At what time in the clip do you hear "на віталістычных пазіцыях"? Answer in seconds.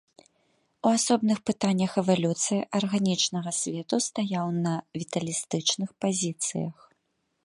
4.65-6.75